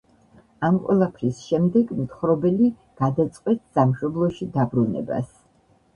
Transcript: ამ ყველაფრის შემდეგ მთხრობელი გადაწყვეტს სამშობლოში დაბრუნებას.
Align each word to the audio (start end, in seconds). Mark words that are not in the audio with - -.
ამ 0.67 0.79
ყველაფრის 0.85 1.41
შემდეგ 1.49 1.93
მთხრობელი 1.99 2.71
გადაწყვეტს 3.03 3.79
სამშობლოში 3.79 4.49
დაბრუნებას. 4.57 5.31